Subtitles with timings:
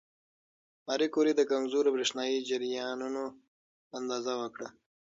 [0.85, 3.23] ماري کوري د کمزورو برېښنايي جریانونو
[3.97, 4.67] اندازه وکړه.